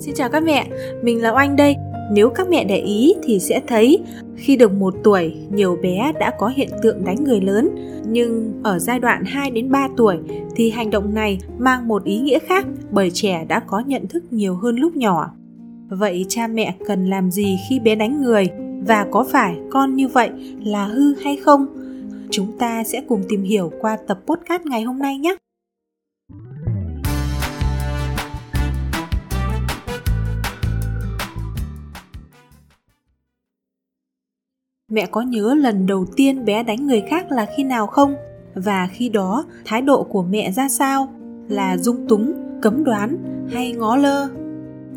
Xin 0.00 0.14
chào 0.14 0.28
các 0.28 0.42
mẹ, 0.42 0.66
mình 1.02 1.22
là 1.22 1.32
Oanh 1.32 1.56
đây. 1.56 1.76
Nếu 2.12 2.30
các 2.30 2.48
mẹ 2.48 2.64
để 2.64 2.76
ý 2.76 3.14
thì 3.22 3.40
sẽ 3.40 3.60
thấy 3.66 4.02
khi 4.36 4.56
được 4.56 4.72
một 4.72 4.94
tuổi, 5.04 5.34
nhiều 5.50 5.76
bé 5.82 6.12
đã 6.20 6.32
có 6.38 6.48
hiện 6.48 6.68
tượng 6.82 7.04
đánh 7.04 7.24
người 7.24 7.40
lớn, 7.40 7.68
nhưng 8.06 8.60
ở 8.62 8.78
giai 8.78 8.98
đoạn 8.98 9.24
2 9.24 9.50
đến 9.50 9.70
3 9.70 9.88
tuổi 9.96 10.16
thì 10.56 10.70
hành 10.70 10.90
động 10.90 11.14
này 11.14 11.38
mang 11.58 11.88
một 11.88 12.04
ý 12.04 12.18
nghĩa 12.18 12.38
khác 12.38 12.66
bởi 12.90 13.10
trẻ 13.10 13.44
đã 13.48 13.60
có 13.60 13.82
nhận 13.86 14.06
thức 14.08 14.24
nhiều 14.30 14.54
hơn 14.54 14.76
lúc 14.76 14.96
nhỏ. 14.96 15.30
Vậy 15.88 16.26
cha 16.28 16.46
mẹ 16.46 16.74
cần 16.86 17.10
làm 17.10 17.30
gì 17.30 17.58
khi 17.68 17.80
bé 17.80 17.94
đánh 17.94 18.22
người 18.22 18.48
và 18.86 19.06
có 19.10 19.24
phải 19.30 19.56
con 19.70 19.94
như 19.94 20.08
vậy 20.08 20.30
là 20.64 20.84
hư 20.84 21.14
hay 21.14 21.36
không? 21.36 21.66
Chúng 22.30 22.58
ta 22.58 22.84
sẽ 22.84 23.02
cùng 23.08 23.22
tìm 23.28 23.42
hiểu 23.42 23.72
qua 23.80 23.96
tập 24.08 24.20
podcast 24.26 24.62
ngày 24.62 24.82
hôm 24.82 24.98
nay 24.98 25.18
nhé. 25.18 25.36
Mẹ 34.90 35.06
có 35.06 35.20
nhớ 35.20 35.54
lần 35.54 35.86
đầu 35.86 36.06
tiên 36.16 36.44
bé 36.44 36.62
đánh 36.62 36.86
người 36.86 37.02
khác 37.10 37.32
là 37.32 37.46
khi 37.56 37.64
nào 37.64 37.86
không? 37.86 38.14
Và 38.54 38.88
khi 38.92 39.08
đó 39.08 39.44
thái 39.64 39.82
độ 39.82 40.02
của 40.02 40.22
mẹ 40.22 40.52
ra 40.52 40.68
sao? 40.68 41.08
Là 41.48 41.76
dung 41.76 42.08
túng, 42.08 42.32
cấm 42.62 42.84
đoán 42.84 43.16
hay 43.52 43.72
ngó 43.72 43.96
lơ? 43.96 44.28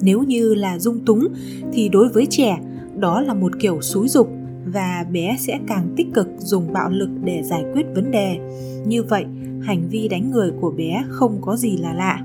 Nếu 0.02 0.24
như 0.24 0.54
là 0.54 0.80
dung 0.80 1.06
túng 1.06 1.28
thì 1.74 1.90
đối 1.90 2.10
với 2.10 2.26
trẻ 2.30 2.60
đó 2.98 3.22
là 3.22 3.34
một 3.34 3.52
kiểu 3.60 3.82
xúi 3.82 4.08
dục 4.08 4.30
và 4.66 5.06
bé 5.12 5.36
sẽ 5.40 5.60
càng 5.68 5.94
tích 5.98 6.08
cực 6.14 6.28
dùng 6.38 6.74
bạo 6.74 6.90
lực 6.90 7.10
để 7.24 7.44
giải 7.44 7.64
quyết 7.74 7.86
vấn 7.96 8.12
đề. 8.12 8.38
Như 8.86 9.04
vậy, 9.04 9.26
hành 9.62 9.90
vi 9.90 10.08
đánh 10.08 10.32
người 10.32 10.52
của 10.62 10.72
bé 10.72 11.04
không 11.08 11.38
có 11.42 11.56
gì 11.56 11.78
là 11.78 11.94
lạ 11.94 12.20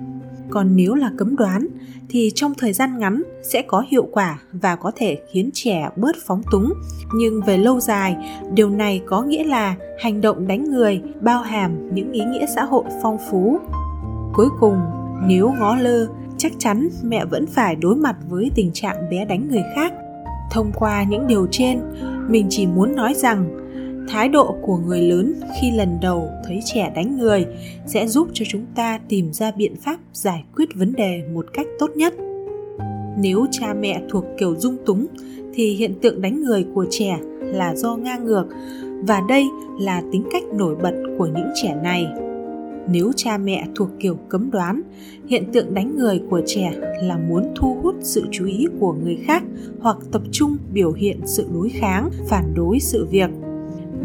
còn 0.50 0.76
nếu 0.76 0.94
là 0.94 1.10
cấm 1.18 1.36
đoán, 1.36 1.66
thì 2.08 2.30
trong 2.34 2.52
thời 2.58 2.72
gian 2.72 2.98
ngắn 2.98 3.22
sẽ 3.42 3.62
có 3.62 3.84
hiệu 3.90 4.08
quả 4.12 4.38
và 4.52 4.76
có 4.76 4.92
thể 4.96 5.18
khiến 5.32 5.50
trẻ 5.54 5.88
bớt 5.96 6.16
phóng 6.26 6.42
túng. 6.50 6.72
Nhưng 7.14 7.40
về 7.42 7.58
lâu 7.58 7.80
dài, 7.80 8.16
điều 8.54 8.70
này 8.70 9.02
có 9.06 9.22
nghĩa 9.22 9.44
là 9.44 9.74
hành 9.98 10.20
động 10.20 10.46
đánh 10.46 10.64
người 10.64 11.02
bao 11.20 11.42
hàm 11.42 11.94
những 11.94 12.12
ý 12.12 12.20
nghĩa 12.24 12.46
xã 12.54 12.64
hội 12.64 12.84
phong 13.02 13.18
phú. 13.30 13.58
Cuối 14.34 14.48
cùng, 14.60 14.80
nếu 15.26 15.54
ngó 15.58 15.76
lơ, 15.76 16.06
chắc 16.36 16.52
chắn 16.58 16.88
mẹ 17.02 17.24
vẫn 17.24 17.46
phải 17.46 17.76
đối 17.76 17.96
mặt 17.96 18.16
với 18.28 18.50
tình 18.54 18.70
trạng 18.72 19.10
bé 19.10 19.24
đánh 19.24 19.48
người 19.48 19.62
khác. 19.74 19.92
Thông 20.50 20.72
qua 20.74 21.02
những 21.02 21.26
điều 21.26 21.46
trên, 21.50 21.80
mình 22.28 22.46
chỉ 22.50 22.66
muốn 22.66 22.96
nói 22.96 23.14
rằng 23.14 23.67
thái 24.08 24.28
độ 24.28 24.56
của 24.62 24.76
người 24.76 25.02
lớn 25.02 25.34
khi 25.60 25.70
lần 25.70 25.98
đầu 26.02 26.28
thấy 26.44 26.60
trẻ 26.64 26.92
đánh 26.94 27.16
người 27.16 27.46
sẽ 27.86 28.06
giúp 28.06 28.28
cho 28.32 28.44
chúng 28.48 28.66
ta 28.74 29.00
tìm 29.08 29.32
ra 29.32 29.50
biện 29.50 29.76
pháp 29.76 29.98
giải 30.12 30.44
quyết 30.56 30.68
vấn 30.74 30.92
đề 30.92 31.22
một 31.34 31.46
cách 31.52 31.66
tốt 31.78 31.90
nhất. 31.96 32.14
Nếu 33.18 33.46
cha 33.50 33.74
mẹ 33.74 34.00
thuộc 34.10 34.24
kiểu 34.38 34.56
dung 34.56 34.76
túng 34.86 35.06
thì 35.54 35.74
hiện 35.74 35.94
tượng 36.02 36.22
đánh 36.22 36.42
người 36.42 36.66
của 36.74 36.86
trẻ 36.90 37.18
là 37.40 37.76
do 37.76 37.96
ngang 37.96 38.24
ngược 38.24 38.46
và 39.02 39.22
đây 39.28 39.44
là 39.80 40.02
tính 40.12 40.24
cách 40.32 40.42
nổi 40.52 40.76
bật 40.82 40.94
của 41.18 41.26
những 41.26 41.48
trẻ 41.62 41.74
này. 41.82 42.06
Nếu 42.90 43.12
cha 43.16 43.38
mẹ 43.38 43.66
thuộc 43.76 43.88
kiểu 44.00 44.18
cấm 44.28 44.50
đoán, 44.50 44.82
hiện 45.26 45.44
tượng 45.52 45.74
đánh 45.74 45.96
người 45.96 46.20
của 46.30 46.40
trẻ 46.46 46.72
là 47.02 47.18
muốn 47.18 47.42
thu 47.56 47.76
hút 47.82 47.94
sự 48.00 48.24
chú 48.30 48.46
ý 48.46 48.66
của 48.80 48.92
người 48.92 49.18
khác 49.26 49.42
hoặc 49.80 49.96
tập 50.12 50.22
trung 50.32 50.56
biểu 50.72 50.92
hiện 50.92 51.20
sự 51.24 51.46
đối 51.54 51.68
kháng, 51.68 52.10
phản 52.28 52.54
đối 52.54 52.80
sự 52.80 53.06
việc 53.10 53.30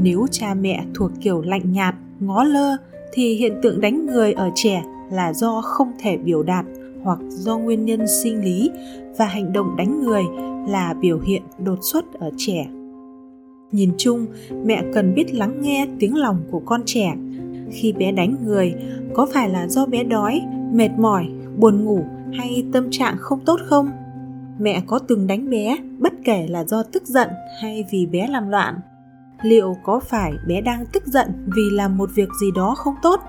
nếu 0.01 0.25
cha 0.31 0.53
mẹ 0.53 0.85
thuộc 0.93 1.11
kiểu 1.21 1.41
lạnh 1.41 1.71
nhạt, 1.71 1.95
ngó 2.19 2.43
lơ 2.43 2.77
thì 3.13 3.35
hiện 3.35 3.53
tượng 3.61 3.81
đánh 3.81 4.05
người 4.05 4.33
ở 4.33 4.49
trẻ 4.55 4.83
là 5.11 5.33
do 5.33 5.61
không 5.61 5.91
thể 5.99 6.17
biểu 6.17 6.43
đạt 6.43 6.65
hoặc 7.03 7.19
do 7.29 7.57
nguyên 7.57 7.85
nhân 7.85 8.07
sinh 8.07 8.43
lý 8.43 8.71
và 9.17 9.25
hành 9.25 9.53
động 9.53 9.75
đánh 9.77 10.01
người 10.03 10.23
là 10.67 10.93
biểu 11.01 11.19
hiện 11.19 11.41
đột 11.57 11.79
xuất 11.81 12.13
ở 12.13 12.31
trẻ. 12.37 12.67
Nhìn 13.71 13.91
chung, 13.97 14.25
mẹ 14.65 14.83
cần 14.93 15.13
biết 15.13 15.33
lắng 15.33 15.61
nghe 15.61 15.87
tiếng 15.99 16.15
lòng 16.15 16.37
của 16.51 16.61
con 16.65 16.81
trẻ. 16.85 17.15
Khi 17.71 17.93
bé 17.93 18.11
đánh 18.11 18.35
người, 18.45 18.75
có 19.13 19.27
phải 19.33 19.49
là 19.49 19.67
do 19.67 19.85
bé 19.85 20.03
đói, 20.03 20.41
mệt 20.73 20.89
mỏi, 20.97 21.27
buồn 21.57 21.85
ngủ 21.85 22.03
hay 22.33 22.65
tâm 22.73 22.87
trạng 22.91 23.15
không 23.19 23.39
tốt 23.45 23.59
không? 23.65 23.89
Mẹ 24.59 24.81
có 24.87 24.99
từng 24.99 25.27
đánh 25.27 25.49
bé, 25.49 25.77
bất 25.99 26.13
kể 26.23 26.47
là 26.49 26.63
do 26.65 26.83
tức 26.83 27.03
giận 27.05 27.29
hay 27.61 27.85
vì 27.91 28.05
bé 28.05 28.27
làm 28.27 28.49
loạn 28.49 28.75
liệu 29.43 29.77
có 29.83 29.99
phải 29.99 30.33
bé 30.47 30.61
đang 30.61 30.85
tức 30.85 31.05
giận 31.05 31.27
vì 31.55 31.69
làm 31.71 31.97
một 31.97 32.09
việc 32.15 32.29
gì 32.41 32.51
đó 32.55 32.75
không 32.77 32.95
tốt? 33.01 33.19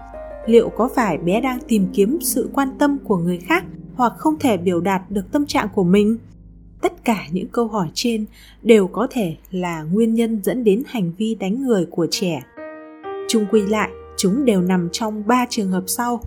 Liệu 0.46 0.68
có 0.68 0.88
phải 0.94 1.18
bé 1.18 1.40
đang 1.40 1.58
tìm 1.68 1.86
kiếm 1.92 2.18
sự 2.22 2.50
quan 2.54 2.68
tâm 2.78 2.98
của 3.04 3.16
người 3.16 3.38
khác 3.38 3.64
hoặc 3.94 4.12
không 4.18 4.38
thể 4.38 4.56
biểu 4.56 4.80
đạt 4.80 5.02
được 5.10 5.32
tâm 5.32 5.46
trạng 5.46 5.68
của 5.74 5.84
mình? 5.84 6.18
Tất 6.80 7.04
cả 7.04 7.26
những 7.30 7.48
câu 7.48 7.68
hỏi 7.68 7.88
trên 7.94 8.24
đều 8.62 8.86
có 8.86 9.06
thể 9.10 9.36
là 9.50 9.82
nguyên 9.82 10.14
nhân 10.14 10.40
dẫn 10.42 10.64
đến 10.64 10.82
hành 10.86 11.12
vi 11.18 11.34
đánh 11.34 11.62
người 11.62 11.86
của 11.90 12.06
trẻ. 12.10 12.42
Chung 13.28 13.46
quy 13.50 13.62
lại, 13.62 13.90
chúng 14.16 14.44
đều 14.44 14.60
nằm 14.60 14.88
trong 14.92 15.26
ba 15.26 15.46
trường 15.50 15.70
hợp 15.70 15.84
sau. 15.86 16.20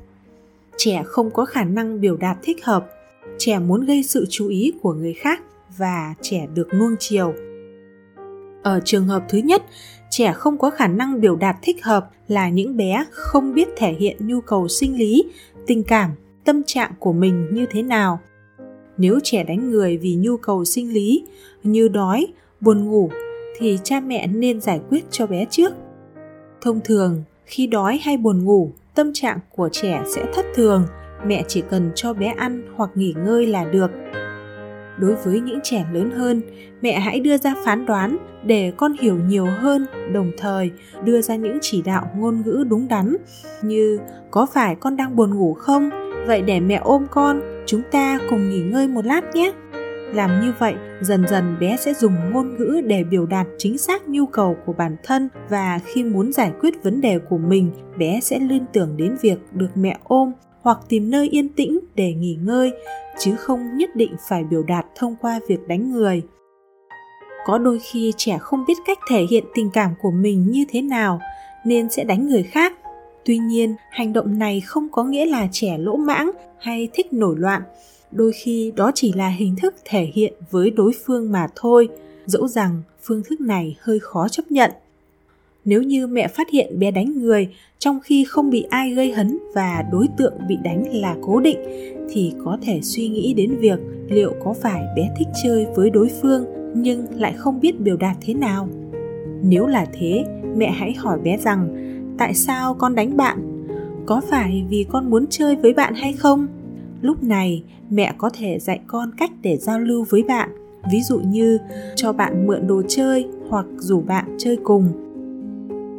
Trẻ 0.78 1.04
không 1.06 1.32
có 1.32 1.46
khả 1.46 1.64
năng 1.64 2.02
biểu 2.02 2.18
đạt 2.18 2.38
thích 2.44 2.66
hợp, 2.66 2.88
trẻ 3.38 3.60
muốn 3.60 3.86
gây 3.86 4.04
sự 4.04 4.26
chú 4.30 4.48
ý 4.48 4.74
của 4.82 4.94
người 4.94 5.14
khác 5.14 5.42
và 5.78 6.16
trẻ 6.22 6.48
được 6.54 6.68
nuông 6.74 6.96
chiều 7.00 7.34
ở 8.68 8.80
trường 8.86 9.08
hợp 9.08 9.24
thứ 9.30 9.38
nhất, 9.38 9.64
trẻ 10.10 10.34
không 10.34 10.58
có 10.58 10.70
khả 10.70 10.88
năng 10.88 11.22
biểu 11.22 11.36
đạt 11.36 11.56
thích 11.62 11.84
hợp 11.84 12.10
là 12.28 12.50
những 12.50 12.78
bé 12.78 13.06
không 13.12 13.54
biết 13.54 13.68
thể 13.78 13.94
hiện 13.94 14.18
nhu 14.20 14.42
cầu 14.42 14.68
sinh 14.68 14.98
lý, 14.98 15.24
tình 15.68 15.84
cảm, 15.84 16.12
tâm 16.46 16.64
trạng 16.64 16.92
của 17.00 17.14
mình 17.14 17.48
như 17.52 17.66
thế 17.66 17.82
nào. 17.82 18.20
Nếu 18.98 19.20
trẻ 19.24 19.44
đánh 19.44 19.72
người 19.72 19.98
vì 19.98 20.16
nhu 20.16 20.38
cầu 20.38 20.66
sinh 20.66 20.94
lý, 20.94 21.24
như 21.64 21.88
đói, 21.88 22.28
buồn 22.62 22.86
ngủ, 22.86 23.10
thì 23.58 23.80
cha 23.84 24.00
mẹ 24.00 24.28
nên 24.28 24.62
giải 24.62 24.82
quyết 24.90 25.06
cho 25.12 25.28
bé 25.28 25.46
trước. 25.50 25.74
Thông 26.62 26.80
thường, 26.84 27.24
khi 27.46 27.68
đói 27.68 28.00
hay 28.04 28.18
buồn 28.18 28.46
ngủ, 28.46 28.72
tâm 28.96 29.12
trạng 29.14 29.40
của 29.56 29.70
trẻ 29.72 30.04
sẽ 30.16 30.26
thất 30.34 30.46
thường, 30.56 30.84
mẹ 31.26 31.44
chỉ 31.48 31.64
cần 31.70 31.92
cho 31.96 32.14
bé 32.14 32.34
ăn 32.38 32.64
hoặc 32.76 32.90
nghỉ 32.96 33.14
ngơi 33.26 33.46
là 33.46 33.66
được 33.66 33.92
đối 34.98 35.16
với 35.16 35.40
những 35.40 35.60
trẻ 35.64 35.86
lớn 35.94 36.12
hơn. 36.12 36.42
Mẹ 36.82 37.00
hãy 37.00 37.20
đưa 37.20 37.38
ra 37.38 37.56
phán 37.66 37.86
đoán 37.86 38.18
để 38.44 38.74
con 38.78 38.94
hiểu 39.02 39.20
nhiều 39.28 39.46
hơn, 39.46 39.86
đồng 40.14 40.32
thời 40.38 40.72
đưa 41.04 41.22
ra 41.22 41.36
những 41.36 41.58
chỉ 41.62 41.82
đạo 41.82 42.12
ngôn 42.16 42.42
ngữ 42.46 42.66
đúng 42.70 42.88
đắn 42.88 43.16
như 43.62 44.00
có 44.32 44.46
phải 44.54 44.76
con 44.76 44.98
đang 44.98 45.16
buồn 45.16 45.36
ngủ 45.36 45.54
không? 45.54 45.90
Vậy 46.28 46.42
để 46.42 46.60
mẹ 46.60 46.82
ôm 46.84 47.06
con, 47.12 47.42
chúng 47.66 47.82
ta 47.92 48.20
cùng 48.30 48.50
nghỉ 48.50 48.62
ngơi 48.62 48.88
một 48.88 49.06
lát 49.06 49.36
nhé. 49.36 49.52
Làm 50.14 50.42
như 50.42 50.54
vậy, 50.60 50.76
dần 51.02 51.28
dần 51.28 51.58
bé 51.60 51.78
sẽ 51.78 51.94
dùng 51.94 52.14
ngôn 52.32 52.56
ngữ 52.58 52.82
để 52.86 53.04
biểu 53.04 53.26
đạt 53.26 53.48
chính 53.58 53.78
xác 53.78 54.10
nhu 54.10 54.26
cầu 54.26 54.58
của 54.66 54.74
bản 54.74 54.96
thân 55.04 55.30
và 55.50 55.80
khi 55.86 56.04
muốn 56.04 56.34
giải 56.34 56.52
quyết 56.62 56.84
vấn 56.84 57.02
đề 57.02 57.20
của 57.20 57.38
mình, 57.38 57.72
bé 57.98 58.20
sẽ 58.22 58.40
liên 58.40 58.66
tưởng 58.74 58.98
đến 58.98 59.16
việc 59.22 59.38
được 59.54 59.70
mẹ 59.76 59.98
ôm 60.04 60.32
hoặc 60.68 60.80
tìm 60.90 61.12
nơi 61.12 61.30
yên 61.30 61.50
tĩnh 61.50 61.80
để 61.96 62.14
nghỉ 62.14 62.38
ngơi, 62.44 62.72
chứ 63.20 63.36
không 63.36 63.78
nhất 63.78 63.96
định 63.96 64.16
phải 64.30 64.44
biểu 64.44 64.64
đạt 64.64 64.86
thông 64.96 65.16
qua 65.22 65.40
việc 65.48 65.68
đánh 65.68 65.92
người. 65.92 66.22
Có 67.46 67.58
đôi 67.58 67.80
khi 67.80 68.14
trẻ 68.18 68.38
không 68.42 68.66
biết 68.68 68.78
cách 68.88 68.98
thể 69.10 69.26
hiện 69.30 69.44
tình 69.56 69.70
cảm 69.74 69.94
của 70.02 70.12
mình 70.12 70.52
như 70.52 70.66
thế 70.70 70.82
nào, 70.82 71.20
nên 71.66 71.90
sẽ 71.90 72.04
đánh 72.04 72.28
người 72.28 72.44
khác. 72.44 72.74
Tuy 73.26 73.38
nhiên, 73.38 73.76
hành 73.92 74.14
động 74.14 74.40
này 74.40 74.62
không 74.62 74.90
có 74.90 75.04
nghĩa 75.04 75.26
là 75.26 75.48
trẻ 75.52 75.78
lỗ 75.78 75.96
mãng 75.96 76.32
hay 76.60 76.88
thích 76.94 77.14
nổi 77.14 77.36
loạn. 77.38 77.62
Đôi 78.12 78.32
khi 78.32 78.74
đó 78.76 78.92
chỉ 78.96 79.14
là 79.14 79.30
hình 79.30 79.56
thức 79.62 79.76
thể 79.86 80.12
hiện 80.14 80.34
với 80.52 80.70
đối 80.70 80.92
phương 81.06 81.32
mà 81.32 81.48
thôi. 81.56 81.90
Dẫu 82.26 82.48
rằng 82.48 82.82
phương 83.04 83.24
thức 83.24 83.42
này 83.42 83.78
hơi 83.80 84.00
khó 84.00 84.28
chấp 84.28 84.52
nhận 84.52 84.72
nếu 85.68 85.84
như 85.84 86.08
mẹ 86.08 86.28
phát 86.28 86.50
hiện 86.50 86.80
bé 86.80 86.92
đánh 86.92 87.22
người, 87.22 87.48
trong 87.80 88.00
khi 88.00 88.24
không 88.24 88.50
bị 88.50 88.66
ai 88.70 88.94
gây 88.94 89.12
hấn 89.12 89.38
và 89.54 89.84
đối 89.92 90.08
tượng 90.18 90.34
bị 90.48 90.58
đánh 90.64 91.02
là 91.02 91.16
cố 91.22 91.40
định, 91.40 91.58
thì 92.10 92.34
có 92.46 92.58
thể 92.62 92.80
suy 92.82 93.08
nghĩ 93.08 93.34
đến 93.34 93.58
việc 93.60 93.80
liệu 94.10 94.34
có 94.44 94.54
phải 94.62 94.82
bé 94.96 95.10
thích 95.18 95.28
chơi 95.44 95.68
với 95.76 95.90
đối 95.90 96.10
phương 96.22 96.46
nhưng 96.76 97.06
lại 97.16 97.34
không 97.38 97.60
biết 97.60 97.80
biểu 97.80 97.98
đạt 97.98 98.18
thế 98.22 98.34
nào. 98.34 98.68
Nếu 99.44 99.68
là 99.68 99.86
thế, 99.94 100.24
mẹ 100.56 100.72
hãy 100.72 100.94
hỏi 100.94 101.20
bé 101.20 101.38
rằng, 101.38 101.70
tại 102.18 102.34
sao 102.34 102.74
con 102.74 102.96
đánh 102.96 103.18
bạn? 103.18 103.66
Có 104.06 104.22
phải 104.30 104.66
vì 104.70 104.86
con 104.90 105.10
muốn 105.10 105.26
chơi 105.30 105.56
với 105.56 105.74
bạn 105.74 105.94
hay 105.96 106.14
không? 106.14 106.48
Lúc 107.02 107.24
này, 107.24 107.64
mẹ 107.90 108.14
có 108.18 108.30
thể 108.30 108.60
dạy 108.60 108.80
con 108.88 109.12
cách 109.18 109.32
để 109.42 109.58
giao 109.58 109.80
lưu 109.80 110.06
với 110.10 110.24
bạn, 110.24 110.50
ví 110.92 111.02
dụ 111.02 111.20
như 111.20 111.58
cho 111.96 112.14
bạn 112.14 112.48
mượn 112.48 112.68
đồ 112.68 112.82
chơi 112.88 113.28
hoặc 113.50 113.66
rủ 113.78 114.02
bạn 114.02 114.36
chơi 114.38 114.58
cùng 114.64 115.07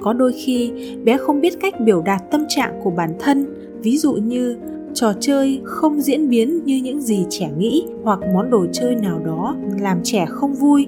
có 0.09 0.15
đôi 0.15 0.33
khi 0.33 0.73
bé 1.05 1.17
không 1.17 1.41
biết 1.41 1.61
cách 1.61 1.81
biểu 1.81 2.03
đạt 2.03 2.23
tâm 2.31 2.45
trạng 2.49 2.81
của 2.85 2.91
bản 2.91 3.15
thân. 3.19 3.47
Ví 3.83 3.99
dụ 3.99 4.13
như, 4.13 4.57
trò 4.95 5.13
chơi 5.21 5.61
không 5.65 6.01
diễn 6.01 6.29
biến 6.29 6.65
như 6.65 6.77
những 6.77 7.01
gì 7.01 7.27
trẻ 7.31 7.51
nghĩ 7.59 7.87
hoặc 8.03 8.19
món 8.35 8.51
đồ 8.51 8.67
chơi 8.73 8.95
nào 8.95 9.19
đó 9.25 9.57
làm 9.81 10.01
trẻ 10.05 10.27
không 10.29 10.55
vui. 10.55 10.87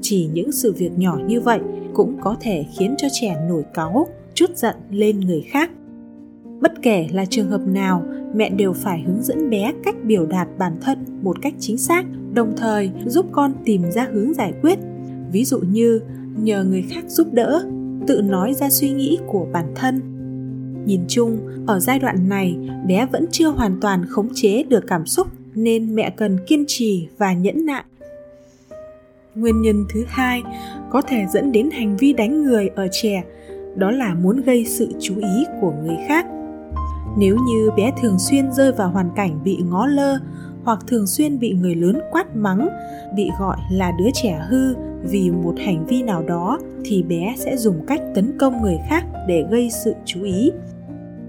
Chỉ 0.00 0.28
những 0.32 0.52
sự 0.52 0.72
việc 0.72 0.90
nhỏ 0.96 1.18
như 1.26 1.40
vậy 1.40 1.60
cũng 1.94 2.16
có 2.20 2.36
thể 2.40 2.64
khiến 2.78 2.94
cho 2.98 3.08
trẻ 3.20 3.36
nổi 3.48 3.62
cáu, 3.74 4.06
chút 4.34 4.56
giận 4.56 4.76
lên 4.90 5.20
người 5.20 5.44
khác. 5.50 5.70
Bất 6.60 6.82
kể 6.82 7.08
là 7.12 7.24
trường 7.24 7.50
hợp 7.50 7.66
nào, 7.66 8.04
mẹ 8.34 8.50
đều 8.50 8.72
phải 8.72 9.02
hướng 9.06 9.22
dẫn 9.22 9.50
bé 9.50 9.72
cách 9.84 9.96
biểu 10.04 10.26
đạt 10.26 10.48
bản 10.58 10.76
thân 10.80 10.98
một 11.22 11.42
cách 11.42 11.54
chính 11.58 11.78
xác, 11.78 12.04
đồng 12.34 12.52
thời 12.56 12.90
giúp 13.06 13.26
con 13.32 13.52
tìm 13.64 13.82
ra 13.90 14.08
hướng 14.12 14.34
giải 14.34 14.52
quyết. 14.62 14.78
Ví 15.32 15.44
dụ 15.44 15.58
như, 15.58 16.00
nhờ 16.42 16.64
người 16.64 16.82
khác 16.82 17.04
giúp 17.08 17.26
đỡ 17.32 17.64
tự 18.08 18.22
nói 18.22 18.54
ra 18.54 18.70
suy 18.70 18.90
nghĩ 18.90 19.18
của 19.26 19.46
bản 19.52 19.72
thân. 19.74 20.00
Nhìn 20.86 21.00
chung, 21.08 21.38
ở 21.66 21.80
giai 21.80 21.98
đoạn 21.98 22.28
này, 22.28 22.56
bé 22.86 23.06
vẫn 23.12 23.26
chưa 23.30 23.48
hoàn 23.48 23.80
toàn 23.80 24.06
khống 24.08 24.28
chế 24.34 24.62
được 24.62 24.84
cảm 24.86 25.06
xúc 25.06 25.26
nên 25.54 25.94
mẹ 25.94 26.10
cần 26.10 26.38
kiên 26.46 26.64
trì 26.68 27.08
và 27.18 27.32
nhẫn 27.32 27.66
nại. 27.66 27.84
Nguyên 29.34 29.62
nhân 29.62 29.84
thứ 29.92 30.04
hai 30.08 30.42
có 30.90 31.02
thể 31.02 31.26
dẫn 31.32 31.52
đến 31.52 31.70
hành 31.70 31.96
vi 31.96 32.12
đánh 32.12 32.42
người 32.42 32.68
ở 32.68 32.88
trẻ, 32.92 33.24
đó 33.76 33.90
là 33.90 34.14
muốn 34.14 34.42
gây 34.42 34.64
sự 34.64 34.88
chú 35.00 35.14
ý 35.16 35.44
của 35.60 35.72
người 35.84 35.96
khác. 36.08 36.26
Nếu 37.18 37.36
như 37.36 37.70
bé 37.76 37.92
thường 38.02 38.18
xuyên 38.18 38.52
rơi 38.52 38.72
vào 38.72 38.90
hoàn 38.90 39.10
cảnh 39.16 39.40
bị 39.44 39.58
ngó 39.70 39.86
lơ 39.86 40.18
hoặc 40.64 40.78
thường 40.86 41.06
xuyên 41.06 41.38
bị 41.38 41.52
người 41.52 41.74
lớn 41.74 41.98
quát 42.10 42.36
mắng, 42.36 42.68
bị 43.16 43.30
gọi 43.40 43.56
là 43.72 43.92
đứa 43.98 44.10
trẻ 44.14 44.40
hư 44.48 44.74
vì 45.02 45.30
một 45.30 45.54
hành 45.58 45.86
vi 45.86 46.02
nào 46.02 46.22
đó 46.22 46.58
thì 46.84 47.02
bé 47.02 47.34
sẽ 47.36 47.56
dùng 47.56 47.86
cách 47.86 48.00
tấn 48.14 48.38
công 48.38 48.62
người 48.62 48.76
khác 48.88 49.04
để 49.28 49.44
gây 49.50 49.70
sự 49.84 49.94
chú 50.04 50.22
ý. 50.22 50.50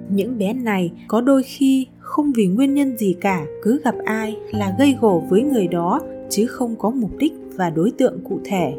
Những 0.10 0.38
bé 0.38 0.54
này 0.54 0.92
có 1.08 1.22
đôi 1.22 1.44
khi 1.44 1.88
không 2.00 2.32
vì 2.36 2.48
nguyên 2.48 2.74
nhân 2.74 2.98
gì 2.98 3.16
cả, 3.22 3.46
cứ 3.64 3.82
gặp 3.84 3.96
ai 4.06 4.38
là 4.52 4.76
gây 4.80 4.98
gổ 5.02 5.24
với 5.30 5.42
người 5.42 5.68
đó, 5.68 6.02
chứ 6.30 6.46
không 6.48 6.76
có 6.76 6.90
mục 6.90 7.18
đích 7.18 7.34
và 7.56 7.70
đối 7.70 7.92
tượng 7.92 8.20
cụ 8.30 8.40
thể. 8.46 8.74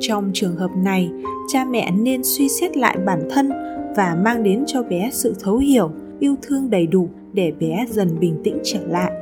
Trong 0.00 0.30
trường 0.34 0.56
hợp 0.56 0.70
này, 0.76 1.10
cha 1.52 1.64
mẹ 1.64 1.90
nên 1.90 2.20
suy 2.24 2.48
xét 2.48 2.76
lại 2.76 2.98
bản 3.06 3.28
thân 3.30 3.50
và 3.96 4.18
mang 4.24 4.42
đến 4.42 4.64
cho 4.66 4.82
bé 4.82 5.10
sự 5.12 5.34
thấu 5.40 5.56
hiểu, 5.56 5.90
yêu 6.20 6.34
thương 6.42 6.70
đầy 6.70 6.86
đủ 6.86 7.08
để 7.32 7.52
bé 7.60 7.86
dần 7.90 8.20
bình 8.20 8.40
tĩnh 8.44 8.58
trở 8.64 8.86
lại 8.86 9.12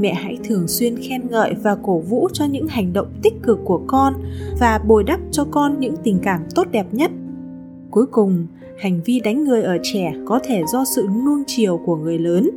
mẹ 0.00 0.14
hãy 0.14 0.38
thường 0.44 0.68
xuyên 0.68 0.96
khen 0.96 1.22
ngợi 1.30 1.54
và 1.62 1.76
cổ 1.82 1.98
vũ 1.98 2.28
cho 2.32 2.44
những 2.44 2.66
hành 2.66 2.92
động 2.92 3.08
tích 3.22 3.34
cực 3.42 3.58
của 3.64 3.80
con 3.86 4.14
và 4.60 4.80
bồi 4.86 5.04
đắp 5.04 5.20
cho 5.30 5.44
con 5.50 5.80
những 5.80 5.94
tình 6.04 6.18
cảm 6.22 6.40
tốt 6.54 6.66
đẹp 6.70 6.86
nhất. 6.92 7.10
Cuối 7.90 8.06
cùng, 8.06 8.46
hành 8.78 9.00
vi 9.04 9.20
đánh 9.20 9.44
người 9.44 9.62
ở 9.62 9.78
trẻ 9.82 10.14
có 10.24 10.40
thể 10.44 10.62
do 10.72 10.84
sự 10.84 11.08
nuông 11.24 11.42
chiều 11.46 11.80
của 11.86 11.96
người 11.96 12.18
lớn. 12.18 12.50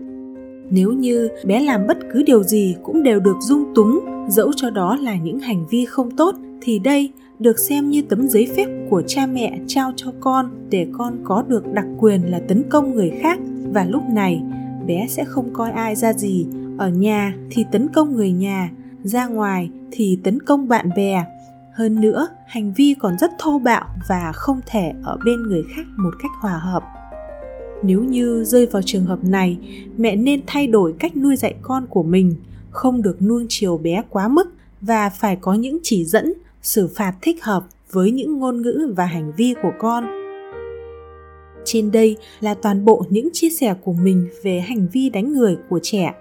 Nếu 0.71 0.91
như 0.91 1.29
bé 1.45 1.59
làm 1.59 1.87
bất 1.87 1.97
cứ 2.13 2.23
điều 2.23 2.43
gì 2.43 2.75
cũng 2.83 3.03
đều 3.03 3.19
được 3.19 3.37
dung 3.39 3.73
túng, 3.75 3.99
dẫu 4.29 4.51
cho 4.55 4.69
đó 4.69 4.95
là 4.95 5.15
những 5.15 5.39
hành 5.39 5.65
vi 5.69 5.85
không 5.85 6.11
tốt, 6.11 6.35
thì 6.61 6.79
đây 6.79 7.11
được 7.39 7.59
xem 7.59 7.89
như 7.89 8.01
tấm 8.01 8.27
giấy 8.27 8.47
phép 8.55 8.67
của 8.89 9.01
cha 9.07 9.25
mẹ 9.25 9.59
trao 9.67 9.91
cho 9.95 10.13
con 10.19 10.49
để 10.69 10.87
con 10.91 11.17
có 11.23 11.43
được 11.47 11.73
đặc 11.73 11.85
quyền 11.99 12.31
là 12.31 12.39
tấn 12.47 12.63
công 12.69 12.95
người 12.95 13.11
khác. 13.21 13.39
Và 13.73 13.85
lúc 13.85 14.03
này, 14.11 14.41
bé 14.87 15.05
sẽ 15.09 15.23
không 15.23 15.49
coi 15.53 15.71
ai 15.71 15.95
ra 15.95 16.13
gì 16.13 16.45
ở 16.79 16.89
nhà 16.89 17.33
thì 17.51 17.65
tấn 17.71 17.87
công 17.93 18.15
người 18.15 18.31
nhà, 18.31 18.71
ra 19.03 19.27
ngoài 19.27 19.69
thì 19.91 20.19
tấn 20.23 20.41
công 20.41 20.67
bạn 20.67 20.89
bè. 20.95 21.25
Hơn 21.73 22.01
nữa, 22.01 22.27
hành 22.47 22.73
vi 22.73 22.95
còn 22.99 23.17
rất 23.17 23.31
thô 23.39 23.59
bạo 23.59 23.85
và 24.07 24.31
không 24.35 24.59
thể 24.65 24.93
ở 25.03 25.17
bên 25.25 25.43
người 25.43 25.63
khác 25.75 25.85
một 25.97 26.11
cách 26.21 26.31
hòa 26.41 26.57
hợp. 26.57 26.83
Nếu 27.83 28.03
như 28.03 28.43
rơi 28.43 28.65
vào 28.65 28.81
trường 28.85 29.05
hợp 29.05 29.23
này, 29.23 29.57
mẹ 29.97 30.15
nên 30.15 30.41
thay 30.47 30.67
đổi 30.67 30.95
cách 30.99 31.17
nuôi 31.17 31.35
dạy 31.35 31.55
con 31.61 31.85
của 31.89 32.03
mình, 32.03 32.35
không 32.69 33.01
được 33.01 33.21
nuông 33.21 33.45
chiều 33.49 33.77
bé 33.77 34.01
quá 34.09 34.27
mức 34.27 34.53
và 34.81 35.09
phải 35.09 35.35
có 35.35 35.53
những 35.53 35.77
chỉ 35.83 36.05
dẫn, 36.05 36.33
xử 36.61 36.87
phạt 36.95 37.13
thích 37.21 37.43
hợp 37.43 37.63
với 37.91 38.11
những 38.11 38.39
ngôn 38.39 38.61
ngữ 38.61 38.93
và 38.97 39.05
hành 39.05 39.31
vi 39.37 39.53
của 39.61 39.71
con. 39.79 40.07
Trên 41.65 41.91
đây 41.91 42.17
là 42.39 42.53
toàn 42.53 42.85
bộ 42.85 43.05
những 43.09 43.29
chia 43.33 43.49
sẻ 43.49 43.73
của 43.83 43.93
mình 43.93 44.27
về 44.43 44.59
hành 44.59 44.87
vi 44.91 45.09
đánh 45.09 45.33
người 45.33 45.57
của 45.69 45.79
trẻ 45.83 46.13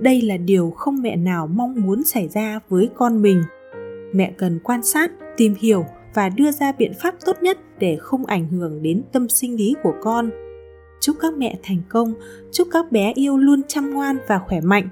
đây 0.00 0.22
là 0.22 0.36
điều 0.36 0.70
không 0.70 1.02
mẹ 1.02 1.16
nào 1.16 1.46
mong 1.46 1.74
muốn 1.76 2.04
xảy 2.04 2.28
ra 2.28 2.60
với 2.68 2.90
con 2.94 3.22
mình. 3.22 3.42
Mẹ 4.12 4.32
cần 4.38 4.58
quan 4.64 4.82
sát, 4.82 5.10
tìm 5.36 5.54
hiểu 5.58 5.84
và 6.14 6.28
đưa 6.28 6.50
ra 6.50 6.72
biện 6.72 6.92
pháp 7.02 7.14
tốt 7.26 7.36
nhất 7.42 7.58
để 7.78 7.96
không 8.00 8.26
ảnh 8.26 8.48
hưởng 8.48 8.82
đến 8.82 9.02
tâm 9.12 9.28
sinh 9.28 9.56
lý 9.56 9.74
của 9.82 9.94
con. 10.02 10.30
Chúc 11.00 11.16
các 11.20 11.34
mẹ 11.34 11.58
thành 11.62 11.82
công, 11.88 12.14
chúc 12.52 12.68
các 12.72 12.92
bé 12.92 13.12
yêu 13.14 13.38
luôn 13.38 13.62
chăm 13.68 13.90
ngoan 13.90 14.18
và 14.28 14.38
khỏe 14.38 14.60
mạnh. 14.60 14.88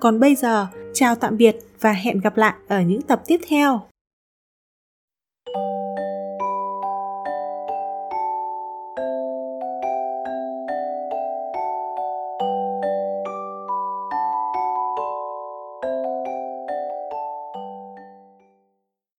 Còn 0.00 0.20
bây 0.20 0.34
giờ, 0.34 0.66
chào 0.92 1.14
tạm 1.14 1.36
biệt 1.36 1.56
và 1.80 1.92
hẹn 1.92 2.20
gặp 2.20 2.36
lại 2.36 2.54
ở 2.68 2.80
những 2.80 3.02
tập 3.02 3.22
tiếp 3.26 3.40
theo. 3.48 3.87